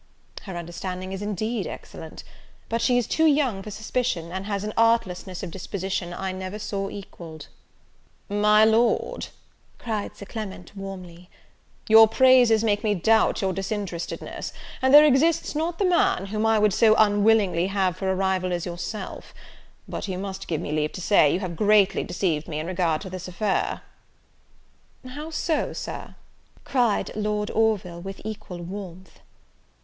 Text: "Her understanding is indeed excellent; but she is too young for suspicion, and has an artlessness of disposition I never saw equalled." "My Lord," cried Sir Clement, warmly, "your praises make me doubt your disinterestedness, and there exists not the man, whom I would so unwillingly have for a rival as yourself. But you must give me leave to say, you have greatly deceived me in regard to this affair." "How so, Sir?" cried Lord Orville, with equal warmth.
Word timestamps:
"Her 0.45 0.57
understanding 0.57 1.11
is 1.11 1.21
indeed 1.21 1.67
excellent; 1.67 2.23
but 2.69 2.81
she 2.81 2.97
is 2.97 3.05
too 3.05 3.27
young 3.27 3.61
for 3.61 3.69
suspicion, 3.69 4.31
and 4.31 4.47
has 4.47 4.63
an 4.63 4.73
artlessness 4.75 5.43
of 5.43 5.51
disposition 5.51 6.11
I 6.11 6.31
never 6.31 6.57
saw 6.57 6.89
equalled." 6.89 7.49
"My 8.27 8.65
Lord," 8.65 9.27
cried 9.77 10.17
Sir 10.17 10.25
Clement, 10.25 10.75
warmly, 10.75 11.29
"your 11.87 12.07
praises 12.07 12.63
make 12.63 12.83
me 12.83 12.95
doubt 12.95 13.43
your 13.43 13.53
disinterestedness, 13.53 14.51
and 14.81 14.91
there 14.91 15.05
exists 15.05 15.53
not 15.53 15.77
the 15.77 15.85
man, 15.85 16.25
whom 16.25 16.47
I 16.47 16.57
would 16.57 16.73
so 16.73 16.95
unwillingly 16.95 17.67
have 17.67 17.95
for 17.95 18.09
a 18.09 18.15
rival 18.15 18.51
as 18.53 18.65
yourself. 18.65 19.35
But 19.87 20.07
you 20.07 20.17
must 20.17 20.47
give 20.47 20.61
me 20.61 20.71
leave 20.71 20.93
to 20.93 21.01
say, 21.01 21.31
you 21.31 21.41
have 21.41 21.55
greatly 21.55 22.03
deceived 22.03 22.47
me 22.47 22.57
in 22.59 22.65
regard 22.65 23.01
to 23.01 23.11
this 23.11 23.27
affair." 23.27 23.81
"How 25.07 25.29
so, 25.29 25.73
Sir?" 25.73 26.15
cried 26.63 27.15
Lord 27.15 27.51
Orville, 27.51 28.01
with 28.01 28.19
equal 28.25 28.61
warmth. 28.63 29.19